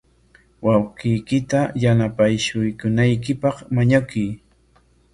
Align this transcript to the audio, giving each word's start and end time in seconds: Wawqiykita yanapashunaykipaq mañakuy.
Wawqiykita 0.65 1.59
yanapashunaykipaq 1.83 3.55
mañakuy. 3.75 4.27